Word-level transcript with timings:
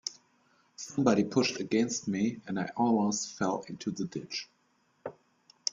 Somebody 0.77 1.23
pushed 1.23 1.59
against 1.59 2.07
me, 2.07 2.41
and 2.47 2.59
I 2.59 2.71
almost 2.75 3.37
fell 3.37 3.61
into 3.67 3.91
the 3.91 4.05
ditch. 4.05 4.49